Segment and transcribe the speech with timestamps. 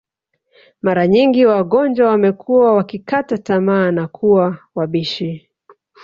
[0.81, 5.49] Mara nyingi wagonjwa wamekuwa wakikata tamaa na kuwa wabishi